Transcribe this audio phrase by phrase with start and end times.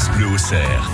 [0.00, 0.90] France Bleu au cerf.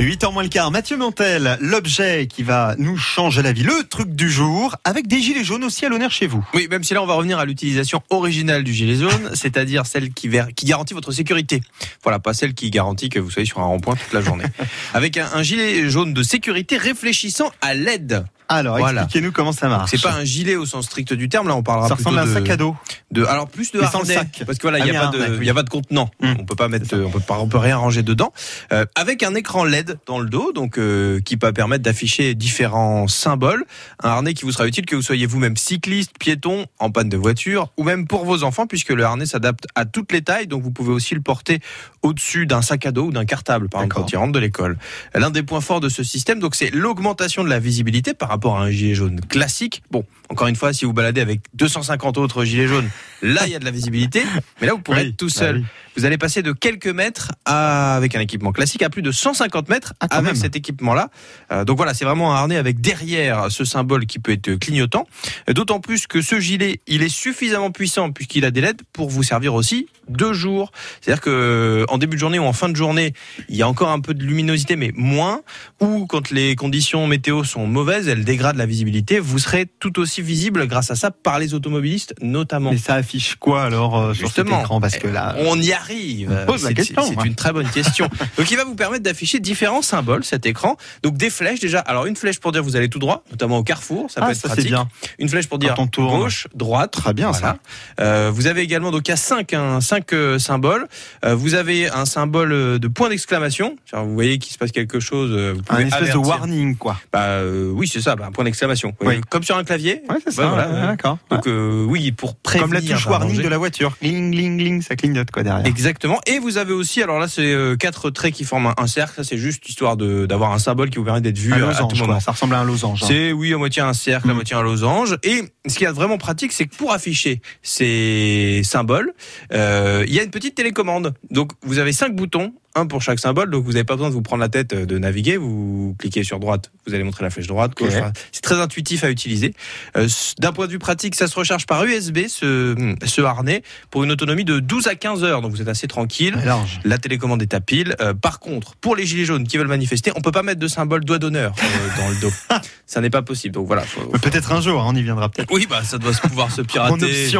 [0.00, 3.84] 8 ans moins le quart, Mathieu Mantel, l'objet qui va nous changer la vie, le
[3.88, 6.44] truc du jour, avec des gilets jaunes aussi à l'honneur chez vous.
[6.52, 10.12] Oui, même si là on va revenir à l'utilisation originale du gilet jaune, c'est-à-dire celle
[10.12, 11.60] qui, ver- qui garantit votre sécurité.
[12.02, 14.44] Voilà, pas celle qui garantit que vous soyez sur un rond-point toute la journée.
[14.92, 18.24] Avec un, un gilet jaune de sécurité réfléchissant à l'aide.
[18.48, 19.02] Alors, Voilà.
[19.02, 19.90] expliquez-nous comment ça marche.
[19.90, 22.28] C'est pas un gilet au sens strict du terme, là on parlera Ça plutôt ressemble
[22.28, 22.76] à un sac à dos.
[23.10, 24.42] de- alors plus de harnais, sac.
[24.46, 25.68] parce que voilà, il Ah n'y a pas un de, il y a pas de
[25.70, 26.10] contenant.
[26.20, 26.34] Mm.
[26.40, 28.32] On peut pas mettre, on peut pas, on peut rien ranger dedans.
[28.72, 33.08] Euh, avec un écran LED dans le dos, donc euh, qui peut permettre d'afficher différents
[33.08, 33.64] symboles.
[34.02, 37.16] Un harnais qui vous sera utile que vous soyez vous-même cycliste, piéton, en panne de
[37.16, 40.46] voiture, ou même pour vos enfants, puisque le harnais s'adapte à toutes les tailles.
[40.46, 41.60] Donc vous pouvez aussi le porter
[42.02, 44.76] au-dessus d'un sac à dos ou d'un cartable, par exemple quand ils rentrent de l'école.
[45.14, 48.58] L'un des points forts de ce système, donc c'est l'augmentation de la visibilité par rapport
[48.58, 49.82] à un gilet jaune classique.
[49.90, 52.88] Bon, encore une fois, si vous baladez avec 250 autres gilets jaunes,
[53.22, 54.22] là il y a de la visibilité,
[54.60, 55.56] mais là vous pourrez Oui, être tout bah seul.
[55.58, 55.64] oui.
[55.96, 59.70] Vous allez passer de quelques mètres à, avec un équipement classique à plus de 150
[59.70, 60.34] mètres Ah, avec même.
[60.36, 61.08] cet équipement-là.
[61.52, 65.06] Euh, donc voilà, c'est vraiment un harnais avec derrière ce symbole qui peut être clignotant.
[65.48, 69.22] D'autant plus que ce gilet, il est suffisamment puissant puisqu'il a des LED pour vous
[69.22, 70.70] servir aussi deux jours.
[71.00, 73.14] C'est-à-dire que euh, en début de journée ou en fin de journée,
[73.48, 75.40] il y a encore un peu de luminosité, mais moins.
[75.80, 79.18] Ou quand les conditions météo sont mauvaises, elles dégradent la visibilité.
[79.18, 82.70] Vous serez tout aussi visible grâce à ça par les automobilistes notamment.
[82.72, 86.30] Mais ça affiche quoi alors euh, sur cet écran Parce que là, On y arrive.
[86.42, 87.26] On pose la C'est- question, C'est ouais.
[87.26, 88.08] une très bonne question.
[88.36, 90.76] Donc, il va vous permettre d'afficher différents symboles, cet écran.
[91.02, 91.78] Donc, des flèches déjà.
[91.80, 94.10] Alors, une flèche pour dire vous allez tout droit, notamment au carrefour.
[94.10, 94.66] Ça ah, peut être ça pratique.
[94.66, 94.88] bien.
[95.18, 96.18] Une flèche pour dire tourne.
[96.18, 96.90] gauche, droite.
[96.92, 97.56] Très bien Voilà.
[98.00, 100.88] Euh, vous avez également donc il y a cinq, hein, cinq euh, symboles.
[101.24, 103.76] Euh, vous avez un symbole euh, de point d'exclamation.
[103.92, 105.30] Vous voyez qu'il se passe quelque chose.
[105.32, 106.98] euh, Vous Un espèce de warning quoi.
[107.12, 108.15] Bah, euh, oui, c'est ça.
[108.16, 108.94] Bah, un point d'exclamation.
[109.00, 109.20] Oui.
[109.30, 110.02] Comme sur un clavier.
[110.08, 110.42] Ouais, c'est ça.
[110.42, 110.86] Ouais, voilà, ouais, ouais.
[110.88, 111.18] D'accord.
[111.30, 112.64] Donc euh, oui, pour prévenir.
[112.66, 113.96] Comme la touche warning de la voiture.
[113.98, 115.66] Cling, cling, cling, ça clignote quoi derrière.
[115.66, 116.20] Exactement.
[116.26, 119.14] Et vous avez aussi, alors là, c'est euh, quatre traits qui forment un, cercle.
[119.16, 121.70] Ça, c'est juste histoire de d'avoir un symbole qui vous permet d'être vu Un à,
[121.70, 122.12] à tout losange, moment.
[122.14, 122.20] quoi.
[122.20, 123.02] Ça ressemble à un losange.
[123.02, 123.06] hein.
[123.08, 124.36] C'est oui à moitié un cercle, à Mm.
[124.36, 125.16] moitié un losange.
[125.22, 129.12] Et ce qui est vraiment pratique, c'est que pour afficher ces symboles,
[129.52, 131.14] euh, il y a une petite télécommande.
[131.30, 133.50] Donc vous avez cinq boutons, un pour chaque symbole.
[133.50, 135.36] Donc vous n'avez pas besoin de vous prendre la tête euh, de naviguer.
[135.36, 137.88] Vous cliquez sur droite, vous allez montrer la flèche droite, gauche.
[137.92, 137.96] Ok.
[137.98, 138.24] droite.
[138.32, 139.54] C'est très intuitif à utiliser.
[139.96, 144.04] Euh, D'un point de vue pratique, ça se recharge par USB ce, ce harnais pour
[144.04, 145.42] une autonomie de 12 à 15 heures.
[145.42, 146.36] Donc vous êtes assez tranquille.
[146.44, 146.80] Large.
[146.84, 147.96] La télécommande est à pile.
[148.00, 150.68] Euh, par contre, pour les gilets jaunes qui veulent manifester, on peut pas mettre de
[150.68, 152.32] symbole doigt d'honneur euh, dans le dos.
[152.86, 153.54] Ça n'est pas possible.
[153.54, 153.82] Donc voilà.
[154.22, 155.52] Peut-être un jour, hein, on y viendra peut-être.
[155.52, 157.28] oui, bah ça doit se pouvoir se pirater.
[157.30, 157.38] Je-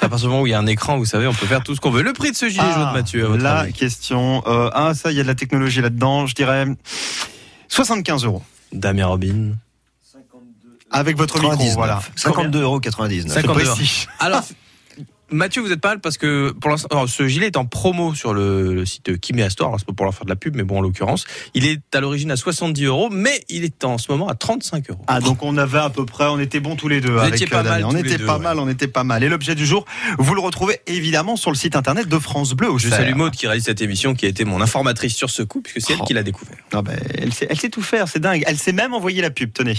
[0.00, 1.62] À partir du moment où il y a un écran, vous savez, on peut faire
[1.62, 2.02] tout ce qu'on veut.
[2.02, 3.72] Le prix de ce gilet jaune, Mathieu, à votre la avis?
[3.72, 4.42] question.
[4.80, 6.26] Ah, ça, il y a de la technologie là-dedans.
[6.26, 6.66] Je dirais
[7.66, 8.42] 75 euros.
[8.72, 9.56] Damien Robin.
[10.92, 11.74] Avec votre micro, 99.
[11.74, 12.00] voilà.
[12.16, 12.80] 52,99 euros.
[12.80, 13.32] 99.
[13.34, 14.06] C'est 52 précis.
[14.20, 14.44] Alors,
[15.30, 18.32] Mathieu, vous êtes pas mal parce que pour l'instant, ce gilet est en promo sur
[18.34, 19.68] le, le site Kimea Store.
[19.68, 21.24] Alors, c'est pas pour leur faire de la pub, mais bon, en l'occurrence,
[21.54, 24.90] il est à l'origine à 70 euros, mais il est en ce moment à 35
[24.90, 25.00] euros.
[25.06, 27.12] Ah, donc on avait à peu près, on était bons tous les deux.
[27.12, 27.84] Vous avec étiez pas euh, mal.
[27.84, 28.42] On était deux, pas ouais.
[28.42, 29.22] mal, on était pas mal.
[29.22, 29.84] Et l'objet du jour,
[30.18, 32.70] vous le retrouvez évidemment sur le site internet de France Bleu.
[32.70, 35.42] Au Je salue Maud qui réalise cette émission, qui a été mon informatrice sur ce
[35.42, 36.04] coup, puisque c'est elle Oh.
[36.04, 36.56] qui l'a découvert.
[36.72, 38.44] Ah ben, elle, sait, elle sait tout faire, c'est dingue.
[38.46, 39.74] Elle sait même envoyer la pub, tenez.